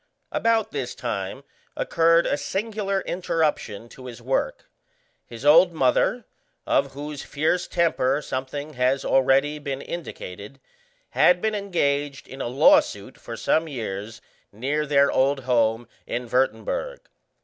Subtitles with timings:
[0.31, 1.43] About this time
[1.77, 4.65] occurred a singular interruption to his work.
[5.27, 6.25] His old mother,
[6.65, 10.59] of whose fierce temper something has already been indicated,
[11.11, 16.27] had been engaged in a law suit for some years near their old home in
[16.27, 17.01] Würtemberg.